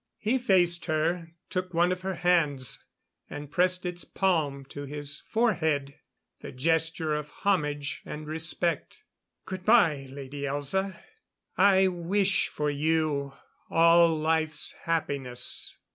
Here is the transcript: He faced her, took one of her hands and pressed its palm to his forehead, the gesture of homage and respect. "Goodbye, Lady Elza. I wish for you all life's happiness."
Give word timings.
He 0.17 0.39
faced 0.39 0.85
her, 0.85 1.33
took 1.51 1.75
one 1.75 1.91
of 1.91 2.01
her 2.01 2.15
hands 2.15 2.83
and 3.29 3.51
pressed 3.51 3.85
its 3.85 4.03
palm 4.03 4.65
to 4.65 4.85
his 4.85 5.19
forehead, 5.19 5.93
the 6.39 6.51
gesture 6.51 7.13
of 7.13 7.29
homage 7.29 8.01
and 8.03 8.25
respect. 8.25 9.03
"Goodbye, 9.45 10.07
Lady 10.09 10.41
Elza. 10.41 10.97
I 11.55 11.87
wish 11.87 12.47
for 12.47 12.71
you 12.71 13.33
all 13.69 14.09
life's 14.17 14.71
happiness." 14.85 15.77